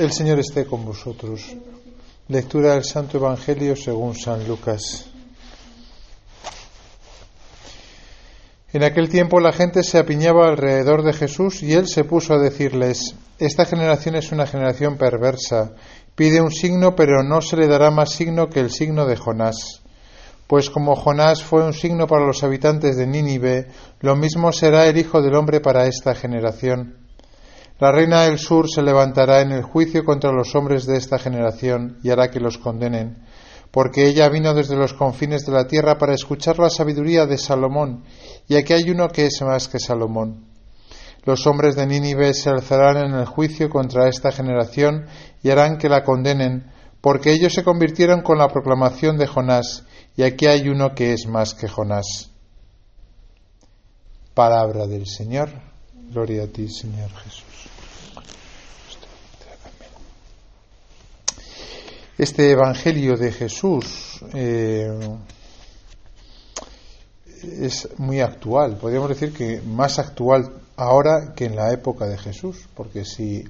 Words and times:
El 0.00 0.12
Señor 0.12 0.38
esté 0.38 0.64
con 0.64 0.82
vosotros. 0.82 1.54
Lectura 2.28 2.72
del 2.72 2.84
Santo 2.84 3.18
Evangelio 3.18 3.76
según 3.76 4.14
San 4.14 4.48
Lucas. 4.48 5.10
En 8.72 8.82
aquel 8.82 9.10
tiempo 9.10 9.40
la 9.40 9.52
gente 9.52 9.82
se 9.82 9.98
apiñaba 9.98 10.48
alrededor 10.48 11.02
de 11.02 11.12
Jesús 11.12 11.62
y 11.62 11.74
él 11.74 11.86
se 11.86 12.04
puso 12.04 12.32
a 12.32 12.38
decirles, 12.38 13.14
Esta 13.38 13.66
generación 13.66 14.14
es 14.14 14.32
una 14.32 14.46
generación 14.46 14.96
perversa, 14.96 15.74
pide 16.14 16.40
un 16.40 16.50
signo 16.50 16.96
pero 16.96 17.22
no 17.22 17.42
se 17.42 17.58
le 17.58 17.66
dará 17.66 17.90
más 17.90 18.12
signo 18.12 18.48
que 18.48 18.60
el 18.60 18.70
signo 18.70 19.04
de 19.04 19.16
Jonás. 19.16 19.82
Pues 20.46 20.70
como 20.70 20.96
Jonás 20.96 21.44
fue 21.44 21.62
un 21.62 21.74
signo 21.74 22.06
para 22.06 22.24
los 22.24 22.42
habitantes 22.42 22.96
de 22.96 23.06
Nínive, 23.06 23.66
lo 24.00 24.16
mismo 24.16 24.50
será 24.50 24.86
el 24.86 24.96
Hijo 24.96 25.20
del 25.20 25.34
Hombre 25.34 25.60
para 25.60 25.84
esta 25.84 26.14
generación. 26.14 27.09
La 27.80 27.90
reina 27.90 28.24
del 28.24 28.38
sur 28.38 28.68
se 28.68 28.82
levantará 28.82 29.40
en 29.40 29.52
el 29.52 29.62
juicio 29.62 30.04
contra 30.04 30.30
los 30.30 30.54
hombres 30.54 30.84
de 30.84 30.98
esta 30.98 31.18
generación 31.18 31.96
y 32.02 32.10
hará 32.10 32.30
que 32.30 32.38
los 32.38 32.58
condenen, 32.58 33.24
porque 33.70 34.06
ella 34.06 34.28
vino 34.28 34.52
desde 34.52 34.76
los 34.76 34.92
confines 34.92 35.46
de 35.46 35.52
la 35.52 35.66
tierra 35.66 35.96
para 35.96 36.12
escuchar 36.12 36.58
la 36.58 36.68
sabiduría 36.68 37.24
de 37.24 37.38
Salomón, 37.38 38.04
y 38.48 38.56
aquí 38.56 38.74
hay 38.74 38.90
uno 38.90 39.08
que 39.08 39.24
es 39.24 39.40
más 39.40 39.66
que 39.66 39.78
Salomón. 39.78 40.44
Los 41.24 41.46
hombres 41.46 41.74
de 41.74 41.86
Nínive 41.86 42.34
se 42.34 42.50
alzarán 42.50 42.98
en 42.98 43.14
el 43.14 43.24
juicio 43.24 43.70
contra 43.70 44.10
esta 44.10 44.30
generación 44.30 45.06
y 45.42 45.48
harán 45.48 45.78
que 45.78 45.88
la 45.88 46.04
condenen, 46.04 46.70
porque 47.00 47.32
ellos 47.32 47.54
se 47.54 47.64
convirtieron 47.64 48.20
con 48.20 48.36
la 48.36 48.48
proclamación 48.48 49.16
de 49.16 49.26
Jonás, 49.26 49.86
y 50.16 50.22
aquí 50.22 50.46
hay 50.46 50.68
uno 50.68 50.94
que 50.94 51.14
es 51.14 51.26
más 51.26 51.54
que 51.54 51.66
Jonás. 51.66 52.30
Palabra 54.34 54.86
del 54.86 55.06
Señor. 55.06 55.48
Gloria 56.10 56.42
a 56.42 56.46
ti, 56.48 56.68
Señor 56.68 57.08
Jesús. 57.08 57.44
Este 62.18 62.50
Evangelio 62.50 63.16
de 63.16 63.30
Jesús 63.30 64.20
eh, 64.34 64.90
es 67.44 67.88
muy 67.98 68.20
actual, 68.20 68.76
podríamos 68.76 69.10
decir 69.10 69.32
que 69.32 69.62
más 69.62 70.00
actual 70.00 70.52
ahora 70.74 71.32
que 71.36 71.44
en 71.44 71.54
la 71.54 71.72
época 71.72 72.06
de 72.06 72.18
Jesús, 72.18 72.68
porque 72.74 73.04
si 73.04 73.44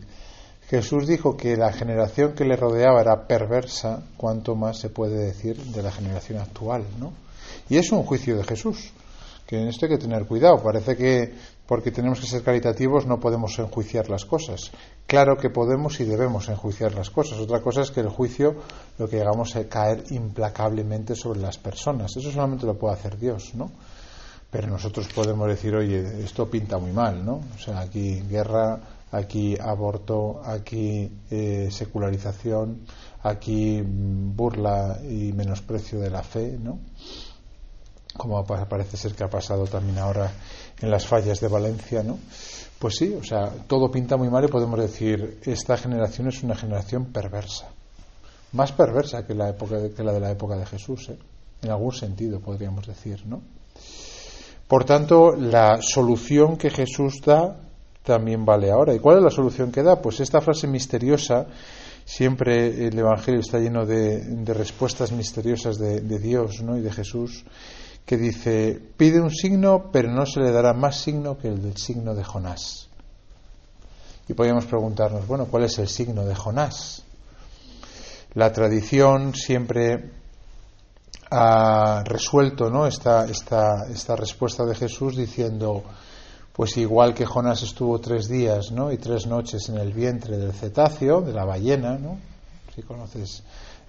Jesús 0.68 1.06
dijo 1.06 1.38
que 1.38 1.56
la 1.56 1.72
generación 1.72 2.34
que 2.34 2.44
le 2.44 2.56
rodeaba 2.56 3.00
era 3.00 3.26
perversa, 3.26 4.02
¿cuánto 4.18 4.54
más 4.54 4.76
se 4.78 4.90
puede 4.90 5.16
decir 5.24 5.56
de 5.56 5.82
la 5.82 5.90
generación 5.90 6.40
actual? 6.40 6.84
¿no? 6.98 7.14
Y 7.70 7.78
es 7.78 7.90
un 7.90 8.02
juicio 8.02 8.36
de 8.36 8.44
Jesús, 8.44 8.92
que 9.46 9.60
en 9.60 9.68
esto 9.68 9.86
hay 9.86 9.92
que 9.92 9.98
tener 9.98 10.26
cuidado. 10.26 10.62
Parece 10.62 10.94
que 10.96 11.34
porque 11.70 11.92
tenemos 11.92 12.18
que 12.18 12.26
ser 12.26 12.42
caritativos 12.42 13.06
no 13.06 13.20
podemos 13.20 13.56
enjuiciar 13.60 14.10
las 14.10 14.24
cosas. 14.24 14.72
Claro 15.06 15.36
que 15.36 15.50
podemos 15.50 16.00
y 16.00 16.04
debemos 16.04 16.48
enjuiciar 16.48 16.96
las 16.96 17.10
cosas. 17.10 17.38
Otra 17.38 17.60
cosa 17.60 17.82
es 17.82 17.92
que 17.92 18.00
el 18.00 18.08
juicio 18.08 18.56
lo 18.98 19.08
que 19.08 19.18
llegamos 19.18 19.54
a 19.54 19.68
caer 19.68 20.02
implacablemente 20.10 21.14
sobre 21.14 21.38
las 21.38 21.58
personas. 21.58 22.16
Eso 22.16 22.32
solamente 22.32 22.66
lo 22.66 22.76
puede 22.76 22.94
hacer 22.94 23.16
Dios, 23.16 23.54
¿no? 23.54 23.70
Pero 24.50 24.66
nosotros 24.66 25.06
podemos 25.14 25.46
decir, 25.46 25.72
oye, 25.76 26.24
esto 26.24 26.50
pinta 26.50 26.76
muy 26.78 26.90
mal, 26.90 27.24
¿no? 27.24 27.34
O 27.54 27.58
sea, 27.64 27.78
aquí 27.78 28.20
guerra, 28.28 28.80
aquí 29.12 29.56
aborto, 29.56 30.42
aquí 30.44 31.08
eh, 31.30 31.68
secularización, 31.70 32.80
aquí 33.22 33.80
burla 33.86 34.98
y 35.08 35.32
menosprecio 35.34 36.00
de 36.00 36.10
la 36.10 36.24
fe, 36.24 36.58
¿no? 36.60 36.80
Como 38.20 38.44
parece 38.44 38.98
ser 38.98 39.14
que 39.14 39.24
ha 39.24 39.30
pasado 39.30 39.64
también 39.64 39.96
ahora 39.96 40.30
en 40.78 40.90
las 40.90 41.06
fallas 41.06 41.40
de 41.40 41.48
Valencia, 41.48 42.02
¿no? 42.02 42.18
Pues 42.78 42.96
sí, 42.96 43.14
o 43.18 43.24
sea, 43.24 43.48
todo 43.66 43.90
pinta 43.90 44.18
muy 44.18 44.28
mal 44.28 44.44
y 44.44 44.48
podemos 44.48 44.78
decir, 44.78 45.38
esta 45.42 45.78
generación 45.78 46.28
es 46.28 46.42
una 46.42 46.54
generación 46.54 47.06
perversa. 47.06 47.70
Más 48.52 48.72
perversa 48.72 49.26
que 49.26 49.34
la, 49.34 49.48
época 49.48 49.78
que 49.96 50.04
la 50.04 50.12
de 50.12 50.20
la 50.20 50.30
época 50.32 50.56
de 50.58 50.66
Jesús, 50.66 51.08
¿eh? 51.08 51.16
en 51.62 51.70
algún 51.70 51.92
sentido 51.92 52.40
podríamos 52.40 52.86
decir, 52.86 53.24
¿no? 53.24 53.40
Por 54.68 54.84
tanto, 54.84 55.32
la 55.34 55.80
solución 55.80 56.58
que 56.58 56.68
Jesús 56.68 57.22
da 57.24 57.56
también 58.04 58.44
vale 58.44 58.70
ahora. 58.70 58.94
¿Y 58.94 58.98
cuál 58.98 59.16
es 59.16 59.24
la 59.24 59.30
solución 59.30 59.72
que 59.72 59.82
da? 59.82 60.02
Pues 60.02 60.20
esta 60.20 60.42
frase 60.42 60.66
misteriosa, 60.66 61.46
siempre 62.04 62.86
el 62.86 62.98
Evangelio 62.98 63.40
está 63.40 63.58
lleno 63.58 63.86
de, 63.86 64.44
respuestas 64.48 65.10
misteriosas 65.10 65.78
de, 65.78 66.02
de, 66.02 66.18
Dios 66.18 66.60
¿no? 66.62 66.76
y 66.76 66.82
de 66.82 66.92
Jesús, 66.92 67.44
que 68.04 68.16
dice, 68.16 68.80
pide 68.96 69.20
un 69.20 69.30
signo, 69.30 69.90
pero 69.92 70.10
no 70.10 70.26
se 70.26 70.40
le 70.40 70.50
dará 70.50 70.72
más 70.72 71.00
signo 71.00 71.38
que 71.38 71.48
el 71.48 71.62
del 71.62 71.76
signo 71.76 72.14
de 72.14 72.24
Jonás. 72.24 72.88
Y 74.28 74.34
podríamos 74.34 74.66
preguntarnos, 74.66 75.26
bueno, 75.26 75.46
¿cuál 75.46 75.64
es 75.64 75.78
el 75.78 75.88
signo 75.88 76.24
de 76.24 76.34
Jonás? 76.34 77.04
La 78.34 78.52
tradición 78.52 79.34
siempre 79.34 80.10
ha 81.30 82.02
resuelto 82.04 82.70
¿no? 82.70 82.86
esta, 82.86 83.24
esta, 83.26 83.86
esta 83.88 84.16
respuesta 84.16 84.64
de 84.64 84.74
Jesús 84.74 85.16
diciendo, 85.16 85.82
pues 86.52 86.76
igual 86.76 87.14
que 87.14 87.26
Jonás 87.26 87.62
estuvo 87.62 87.98
tres 88.00 88.28
días 88.28 88.72
¿no? 88.72 88.92
y 88.92 88.98
tres 88.98 89.26
noches 89.26 89.68
en 89.68 89.78
el 89.78 89.92
vientre 89.92 90.36
del 90.36 90.52
cetáceo, 90.52 91.20
de 91.22 91.32
la 91.32 91.44
ballena, 91.44 91.96
¿no? 91.96 92.18
Si 92.74 92.82
conoces 92.82 93.42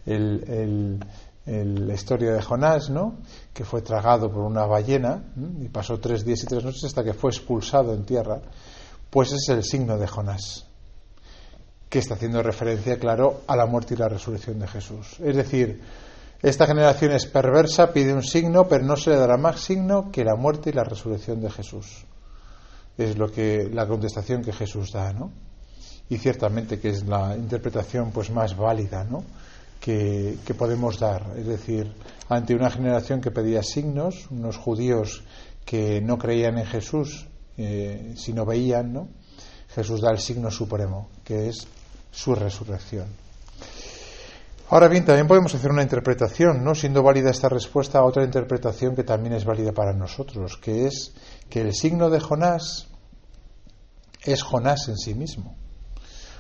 el, 0.06 1.00
la 1.46 1.94
historia 1.94 2.34
de 2.34 2.42
Jonás, 2.42 2.90
¿no? 2.90 3.18
Que 3.54 3.66
fue 3.66 3.82
tragado 3.82 4.32
por 4.32 4.44
una 4.44 4.66
ballena 4.66 5.24
y 5.60 5.68
pasó 5.70 6.00
tres 6.00 6.24
días 6.24 6.44
y 6.44 6.48
tres 6.48 6.64
noches 6.64 6.84
hasta 6.84 7.04
que 7.04 7.14
fue 7.14 7.32
expulsado 7.32 7.94
en 7.94 8.06
tierra. 8.06 8.42
Pues 9.10 9.34
es 9.34 9.50
el 9.50 9.64
signo 9.64 9.98
de 9.98 10.08
Jonás, 10.08 10.68
que 11.90 12.00
está 12.00 12.14
haciendo 12.14 12.42
referencia, 12.42 12.98
claro, 12.98 13.42
a 13.48 13.56
la 13.56 13.66
muerte 13.66 13.96
y 13.96 13.98
la 13.98 14.08
resurrección 14.08 14.60
de 14.60 14.68
Jesús. 14.68 15.20
Es 15.20 15.36
decir, 15.36 15.82
esta 16.42 16.66
generación 16.66 17.12
es 17.12 17.26
perversa, 17.26 17.92
pide 17.92 18.14
un 18.14 18.24
signo, 18.24 18.68
pero 18.68 18.86
no 18.86 18.96
se 18.96 19.10
le 19.10 19.18
dará 19.18 19.38
más 19.38 19.60
signo 19.60 20.12
que 20.12 20.24
la 20.24 20.36
muerte 20.36 20.70
y 20.70 20.74
la 20.74 20.84
resurrección 20.84 21.42
de 21.42 21.50
Jesús 21.50 22.06
es 22.98 23.18
lo 23.18 23.32
que 23.32 23.70
la 23.72 23.88
contestación 23.88 24.42
que 24.42 24.54
Jesús 24.54 24.92
da, 24.92 25.14
¿no? 25.14 25.32
Y 26.10 26.18
ciertamente 26.18 26.80
que 26.80 26.90
es 26.90 27.06
la 27.06 27.36
interpretación 27.36 28.12
pues 28.12 28.30
más 28.32 28.56
válida, 28.56 29.04
¿no? 29.04 29.24
Que, 29.82 30.38
podemos 30.58 31.00
dar, 31.00 31.34
es 31.36 31.48
decir, 31.48 31.92
ante 32.30 32.54
una 32.54 32.70
generación 32.70 33.20
que 33.20 33.32
pedía 33.32 33.64
signos, 33.64 34.28
unos 34.30 34.56
judíos 34.56 35.24
que 35.66 36.00
no 36.02 36.20
creían 36.20 36.60
en 36.60 36.68
Jesús, 36.68 37.28
eh, 37.58 38.14
si 38.16 38.32
no 38.32 38.46
veían, 38.46 38.94
¿no? 38.94 39.10
Jesús 39.74 40.02
da 40.02 40.12
el 40.12 40.20
signo 40.20 40.52
supremo, 40.52 41.10
que 41.24 41.50
es 41.50 41.68
su 42.12 42.36
resurrección. 42.36 43.08
Ahora 44.70 44.88
bien, 44.88 45.04
también 45.04 45.28
podemos 45.28 45.54
hacer 45.54 45.70
una 45.70 45.84
interpretación, 45.84 46.64
¿no? 46.64 46.76
Siendo 46.76 47.04
válida 47.04 47.30
esta 47.30 47.50
respuesta, 47.50 48.04
otra 48.04 48.24
interpretación 48.24 48.96
que 48.96 49.04
también 49.04 49.34
es 49.34 49.44
válida 49.44 49.74
para 49.74 49.94
nosotros, 49.94 50.58
que 50.58 50.86
es 50.86 51.14
que 51.50 51.60
el 51.60 51.74
signo 51.74 52.10
de 52.10 52.22
Jonás 52.22 52.88
es 54.24 54.44
Jonás 54.44 54.88
en 54.88 54.98
sí 54.98 55.14
mismo. 55.14 55.58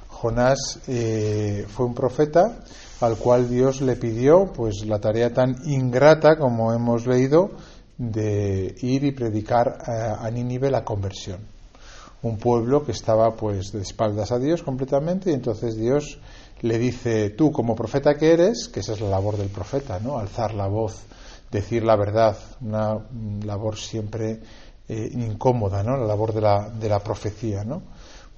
Jonás 0.07 0.79
eh, 0.87 1.65
fue 1.67 1.85
un 1.85 1.93
profeta 1.93 2.59
al 3.01 3.17
cual 3.17 3.49
Dios 3.49 3.81
le 3.81 3.95
pidió 3.95 4.51
pues 4.53 4.85
la 4.85 4.99
tarea 4.99 5.33
tan 5.33 5.57
ingrata 5.65 6.37
como 6.37 6.73
hemos 6.73 7.07
leído 7.07 7.51
de 7.97 8.75
ir 8.81 9.03
y 9.03 9.11
predicar 9.11 9.79
a, 9.85 10.25
a 10.25 10.31
Nínive 10.31 10.71
la 10.71 10.83
conversión. 10.83 11.39
Un 12.23 12.37
pueblo 12.37 12.85
que 12.85 12.91
estaba 12.91 13.35
pues 13.35 13.71
de 13.71 13.81
espaldas 13.81 14.31
a 14.31 14.39
Dios 14.39 14.61
completamente 14.63 15.31
y 15.31 15.33
entonces 15.33 15.75
Dios 15.75 16.19
le 16.61 16.77
dice, 16.77 17.31
tú 17.31 17.51
como 17.51 17.75
profeta 17.75 18.15
que 18.15 18.33
eres, 18.33 18.69
que 18.69 18.81
esa 18.81 18.93
es 18.93 19.01
la 19.01 19.09
labor 19.09 19.37
del 19.37 19.49
profeta, 19.49 19.99
¿no? 19.99 20.19
Alzar 20.19 20.53
la 20.53 20.67
voz, 20.67 21.01
decir 21.51 21.83
la 21.83 21.95
verdad, 21.95 22.37
una 22.61 22.99
labor 23.43 23.77
siempre 23.77 24.39
eh, 24.87 25.09
incómoda, 25.13 25.81
¿no? 25.83 25.97
La 25.97 26.05
labor 26.05 26.33
de 26.33 26.41
la, 26.41 26.69
de 26.69 26.87
la 26.87 26.99
profecía, 26.99 27.63
¿no? 27.63 27.81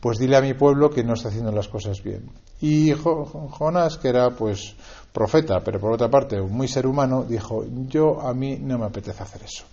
Pues 0.04 0.20
dile 0.20 0.36
a 0.36 0.42
mi 0.42 0.54
pueblo 0.54 0.90
que 0.90 1.02
no 1.02 1.14
está 1.14 1.30
haciendo 1.30 1.54
las 1.54 1.70
cosas 1.70 2.04
bien. 2.04 2.30
Y 2.60 2.92
Jonás, 2.92 3.98
que 3.98 4.10
era 4.10 4.32
pues 4.32 4.76
profeta, 5.14 5.62
pero 5.64 5.80
por 5.80 5.94
otra 5.94 6.10
parte 6.10 6.42
muy 6.42 6.68
ser 6.68 6.88
humano, 6.88 7.24
dijo, 7.24 7.64
yo 7.88 8.20
a 8.20 8.34
mí 8.34 8.58
no 8.60 8.78
me 8.78 8.86
apetece 8.86 9.24
hacer 9.24 9.44
eso. 9.44 9.64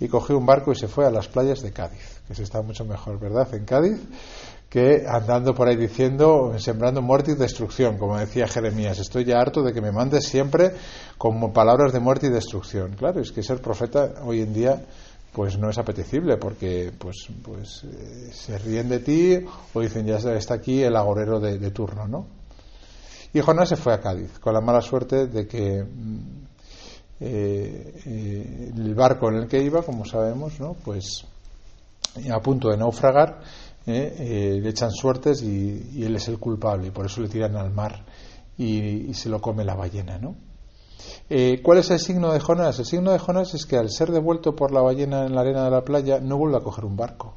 Y 0.00 0.08
cogió 0.08 0.38
un 0.38 0.46
barco 0.46 0.72
y 0.72 0.76
se 0.76 0.88
fue 0.88 1.04
a 1.04 1.10
las 1.10 1.28
playas 1.28 1.60
de 1.60 1.72
Cádiz, 1.72 2.22
que 2.26 2.34
se 2.34 2.44
está 2.44 2.62
mucho 2.62 2.86
mejor, 2.86 3.20
¿verdad? 3.20 3.54
En 3.54 3.66
Cádiz, 3.66 4.00
que 4.70 5.04
andando 5.06 5.54
por 5.54 5.68
ahí 5.68 5.76
diciendo, 5.76 6.54
sembrando 6.56 7.02
muerte 7.02 7.32
y 7.32 7.34
destrucción, 7.34 7.98
como 7.98 8.16
decía 8.16 8.48
Jeremías. 8.48 8.98
Estoy 8.98 9.26
ya 9.26 9.38
harto 9.38 9.62
de 9.62 9.74
que 9.74 9.82
me 9.82 9.92
mandes 9.92 10.24
siempre 10.26 10.72
como 11.18 11.52
palabras 11.52 11.92
de 11.92 12.00
muerte 12.00 12.28
y 12.28 12.30
destrucción. 12.30 12.94
Claro, 12.96 13.20
es 13.20 13.30
que 13.30 13.42
ser 13.42 13.60
profeta 13.60 14.14
hoy 14.24 14.40
en 14.40 14.54
día 14.54 14.82
pues 15.36 15.58
no 15.58 15.68
es 15.68 15.76
apetecible 15.76 16.38
porque 16.38 16.90
pues 16.98 17.28
pues 17.42 17.84
eh, 17.84 18.30
se 18.32 18.56
ríen 18.56 18.88
de 18.88 19.00
ti 19.00 19.38
o 19.74 19.80
dicen 19.82 20.06
ya 20.06 20.16
está 20.16 20.54
aquí 20.54 20.82
el 20.82 20.96
agorero 20.96 21.38
de, 21.38 21.70
turno 21.72 22.08
no 22.08 22.26
y 23.34 23.40
Jonás 23.42 23.68
se 23.68 23.76
fue 23.76 23.92
a 23.92 24.00
Cádiz 24.00 24.38
con 24.38 24.54
la 24.54 24.62
mala 24.62 24.80
suerte 24.80 25.26
de 25.26 25.46
que 25.46 25.84
mm, 25.84 26.18
eh, 27.20 28.00
eh, 28.06 28.72
el 28.74 28.94
barco 28.94 29.28
en 29.28 29.36
el 29.36 29.46
que 29.46 29.62
iba 29.62 29.82
como 29.82 30.06
sabemos 30.06 30.58
no 30.58 30.72
pues 30.72 31.26
a 32.32 32.40
punto 32.40 32.70
de 32.70 32.78
naufragar 32.78 33.42
¿eh? 33.84 34.58
le 34.58 34.70
echan 34.70 34.90
suertes 34.90 35.42
y, 35.42 36.02
él 36.02 36.16
es 36.16 36.28
el 36.28 36.38
culpable 36.38 36.86
y 36.86 36.90
por 36.92 37.04
eso 37.04 37.20
le 37.20 37.28
tiran 37.28 37.56
al 37.56 37.70
mar 37.70 38.06
y, 38.56 39.12
se 39.12 39.28
lo 39.28 39.38
come 39.42 39.66
la 39.66 39.74
ballena, 39.74 40.16
¿no? 40.16 40.34
¿Cuál 41.62 41.78
es 41.78 41.90
el 41.90 41.98
signo 41.98 42.32
de 42.32 42.40
Jonás? 42.40 42.78
El 42.78 42.86
signo 42.86 43.12
de 43.12 43.18
Jonás 43.18 43.54
es 43.54 43.66
que 43.66 43.76
al 43.76 43.90
ser 43.90 44.10
devuelto 44.10 44.54
por 44.54 44.72
la 44.72 44.80
ballena 44.80 45.26
en 45.26 45.34
la 45.34 45.40
arena 45.40 45.64
de 45.64 45.70
la 45.70 45.84
playa 45.84 46.20
no 46.20 46.38
vuelve 46.38 46.56
a 46.56 46.62
coger 46.62 46.84
un 46.84 46.96
barco, 46.96 47.36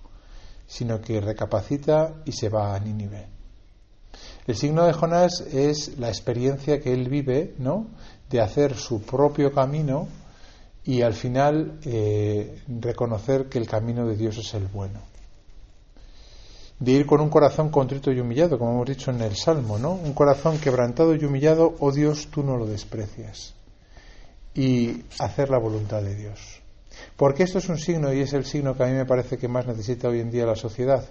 sino 0.68 1.02
que 1.02 1.20
recapacita 1.20 2.16
y 2.26 2.32
se 2.32 2.50
va 2.50 2.76
a 2.76 2.80
Nínive. 2.80 3.28
El 4.48 4.56
signo 4.56 4.86
de 4.86 4.94
Jonás 4.94 5.42
es 5.42 6.00
la 6.00 6.10
experiencia 6.10 6.80
que 6.80 6.94
él 6.94 7.10
vive, 7.10 7.54
¿no? 7.60 7.88
De 8.30 8.42
hacer 8.42 8.76
su 8.76 9.02
propio 9.02 9.52
camino 9.52 10.08
y 10.84 11.02
al 11.02 11.14
final 11.14 11.80
eh, 11.84 12.62
reconocer 12.68 13.48
que 13.48 13.60
el 13.60 13.68
camino 13.68 14.08
de 14.08 14.16
Dios 14.16 14.38
es 14.38 14.54
el 14.56 14.66
bueno. 14.68 15.09
De 16.80 16.92
ir 16.92 17.06
con 17.06 17.20
un 17.20 17.30
corazón 17.30 17.70
contrito 17.70 18.12
y 18.12 18.20
humillado, 18.20 18.58
como 18.58 18.72
hemos 18.72 18.88
dicho 18.88 19.12
en 19.12 19.22
el 19.22 19.36
Salmo, 19.36 19.78
¿no? 19.78 19.92
Un 19.92 20.14
corazón 20.14 20.60
quebrantado 20.60 21.14
y 21.14 21.26
humillado, 21.26 21.76
oh 21.80 21.92
Dios, 21.92 22.30
tú 22.32 22.42
no 22.42 22.58
lo 22.58 22.66
desprecias. 22.66 23.54
Y 24.56 25.04
hacer 25.20 25.50
la 25.50 25.60
voluntad 25.60 26.02
de 26.02 26.16
Dios. 26.16 26.62
Porque 27.18 27.44
esto 27.44 27.58
es 27.58 27.68
un 27.70 27.78
signo 27.78 28.14
y 28.14 28.22
es 28.22 28.34
el 28.34 28.46
signo 28.46 28.76
que 28.76 28.84
a 28.84 28.88
mí 28.88 28.94
me 28.94 29.06
parece 29.06 29.38
que 29.38 29.48
más 29.48 29.68
necesita 29.68 30.08
hoy 30.08 30.22
en 30.22 30.32
día 30.32 30.46
la 30.46 30.56
sociedad. 30.56 31.04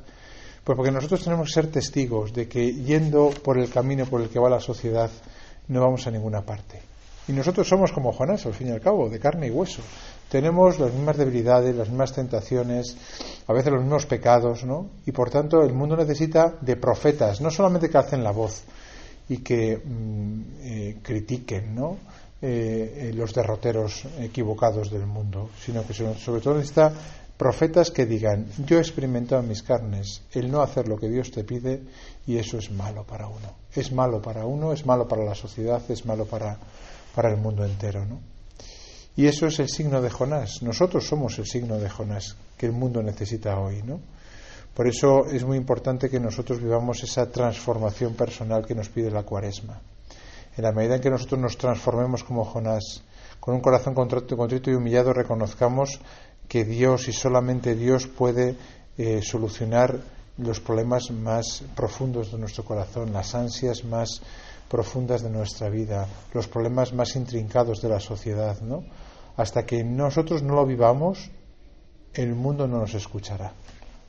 Pues 0.64 0.76
porque 0.76 0.90
nosotros 0.90 1.22
tenemos 1.22 1.48
que 1.48 1.54
ser 1.54 1.70
testigos 1.70 2.32
de 2.32 2.48
que 2.48 2.72
yendo 2.74 3.30
por 3.30 3.58
el 3.58 3.70
camino 3.70 4.06
por 4.06 4.20
el 4.20 4.28
que 4.28 4.38
va 4.38 4.50
la 4.50 4.60
sociedad 4.60 5.10
no 5.68 5.80
vamos 5.80 6.06
a 6.06 6.10
ninguna 6.10 6.42
parte. 6.42 6.80
Y 7.28 7.32
nosotros 7.32 7.68
somos 7.68 7.92
como 7.92 8.12
Jonás, 8.12 8.46
al 8.46 8.54
fin 8.54 8.68
y 8.68 8.70
al 8.70 8.80
cabo, 8.80 9.08
de 9.08 9.20
carne 9.20 9.48
y 9.48 9.50
hueso. 9.50 9.82
Tenemos 10.30 10.78
las 10.78 10.92
mismas 10.92 11.16
debilidades, 11.16 11.74
las 11.74 11.88
mismas 11.88 12.12
tentaciones, 12.12 12.96
a 13.46 13.52
veces 13.52 13.72
los 13.72 13.82
mismos 13.82 14.06
pecados, 14.06 14.64
¿no? 14.64 14.90
Y 15.06 15.12
por 15.12 15.30
tanto 15.30 15.62
el 15.62 15.72
mundo 15.72 15.96
necesita 15.96 16.54
de 16.60 16.76
profetas, 16.76 17.40
no 17.40 17.50
solamente 17.50 17.88
que 17.88 17.98
hacen 17.98 18.22
la 18.22 18.30
voz 18.30 18.62
y 19.28 19.38
que 19.38 19.78
mm, 19.78 20.42
eh, 20.60 20.96
critiquen, 21.02 21.74
¿no? 21.74 21.96
Eh, 22.40 23.08
eh, 23.08 23.12
los 23.14 23.34
derroteros 23.34 24.04
equivocados 24.20 24.90
del 24.90 25.06
mundo, 25.06 25.50
sino 25.58 25.84
que 25.84 25.92
sobre 25.92 26.40
todo 26.40 26.54
necesita 26.54 26.92
profetas 27.36 27.90
que 27.90 28.06
digan, 28.06 28.46
yo 28.64 28.76
he 28.76 28.80
experimentado 28.80 29.42
en 29.42 29.48
mis 29.48 29.62
carnes 29.62 30.22
el 30.32 30.50
no 30.50 30.60
hacer 30.60 30.86
lo 30.86 30.98
que 30.98 31.08
Dios 31.08 31.30
te 31.30 31.42
pide 31.42 31.82
y 32.26 32.36
eso 32.36 32.58
es 32.58 32.70
malo 32.70 33.04
para 33.04 33.26
uno. 33.26 33.54
Es 33.74 33.92
malo 33.92 34.22
para 34.22 34.44
uno, 34.44 34.72
es 34.72 34.86
malo 34.86 35.08
para 35.08 35.24
la 35.24 35.34
sociedad, 35.34 35.82
es 35.88 36.06
malo 36.06 36.26
para, 36.26 36.58
para 37.14 37.30
el 37.30 37.38
mundo 37.38 37.64
entero, 37.64 38.04
¿no? 38.04 38.37
Y 39.18 39.26
eso 39.26 39.48
es 39.48 39.58
el 39.58 39.68
signo 39.68 40.00
de 40.00 40.10
Jonás. 40.10 40.62
Nosotros 40.62 41.04
somos 41.04 41.40
el 41.40 41.46
signo 41.46 41.76
de 41.76 41.90
Jonás 41.90 42.36
que 42.56 42.66
el 42.66 42.72
mundo 42.72 43.02
necesita 43.02 43.58
hoy, 43.58 43.82
¿no? 43.82 43.98
Por 44.72 44.86
eso 44.86 45.26
es 45.26 45.44
muy 45.44 45.56
importante 45.56 46.08
que 46.08 46.20
nosotros 46.20 46.62
vivamos 46.62 47.02
esa 47.02 47.28
transformación 47.28 48.14
personal 48.14 48.64
que 48.64 48.76
nos 48.76 48.88
pide 48.90 49.10
la 49.10 49.24
Cuaresma. 49.24 49.80
En 50.56 50.62
la 50.62 50.70
medida 50.70 50.94
en 50.94 51.00
que 51.00 51.10
nosotros 51.10 51.40
nos 51.40 51.58
transformemos 51.58 52.22
como 52.22 52.44
Jonás, 52.44 53.02
con 53.40 53.56
un 53.56 53.60
corazón 53.60 53.92
contrito 53.92 54.70
y 54.70 54.74
humillado, 54.74 55.12
reconozcamos 55.12 55.98
que 56.46 56.64
Dios 56.64 57.08
y 57.08 57.12
solamente 57.12 57.74
Dios 57.74 58.06
puede 58.06 58.54
eh, 58.96 59.20
solucionar 59.20 59.98
los 60.36 60.60
problemas 60.60 61.10
más 61.10 61.64
profundos 61.74 62.30
de 62.30 62.38
nuestro 62.38 62.64
corazón, 62.64 63.12
las 63.12 63.34
ansias 63.34 63.82
más 63.82 64.22
profundas 64.68 65.22
de 65.22 65.30
nuestra 65.30 65.68
vida, 65.68 66.06
los 66.32 66.48
problemas 66.48 66.92
más 66.92 67.16
intrincados 67.16 67.80
de 67.80 67.88
la 67.88 68.00
sociedad, 68.00 68.60
¿no? 68.60 68.84
Hasta 69.36 69.64
que 69.64 69.82
nosotros 69.84 70.42
no 70.42 70.54
lo 70.54 70.66
vivamos, 70.66 71.30
el 72.14 72.34
mundo 72.34 72.66
no 72.66 72.78
nos 72.78 72.94
escuchará, 72.94 73.52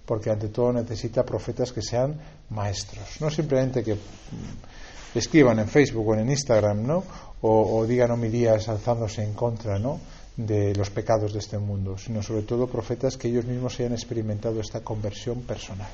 porque 0.05 0.29
ante 0.29 0.49
todo 0.49 0.73
necesita 0.73 1.25
profetas 1.25 1.71
que 1.71 1.81
sean 1.81 2.19
maestros, 2.49 3.21
no 3.21 3.29
simplemente 3.29 3.83
que 3.83 3.95
mm, 3.95 5.17
escriban 5.17 5.59
en 5.59 5.67
Facebook 5.67 6.07
o 6.07 6.15
en 6.15 6.29
Instagram, 6.29 6.85
¿no? 6.85 7.03
O, 7.41 7.79
o 7.79 7.85
digan 7.85 8.11
homilías 8.11 8.67
alzándose 8.69 9.23
en 9.23 9.33
contra, 9.33 9.79
¿no? 9.79 9.99
de 10.35 10.73
los 10.73 10.89
pecados 10.89 11.33
de 11.33 11.39
este 11.39 11.57
mundo, 11.57 11.97
sino 11.97 12.23
sobre 12.23 12.43
todo 12.43 12.65
profetas 12.67 13.17
que 13.17 13.27
ellos 13.27 13.43
mismos 13.43 13.77
hayan 13.77 13.91
experimentado 13.91 14.61
esta 14.61 14.79
conversión 14.79 15.41
personal 15.41 15.89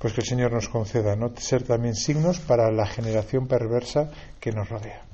pues 0.00 0.14
que 0.14 0.22
el 0.22 0.26
Señor 0.26 0.52
nos 0.52 0.70
conceda 0.70 1.14
no 1.14 1.30
ser 1.36 1.62
también 1.62 1.94
signos 1.94 2.40
para 2.40 2.72
la 2.72 2.86
generación 2.86 3.46
perversa 3.46 4.10
que 4.40 4.50
nos 4.50 4.70
rodea. 4.70 5.09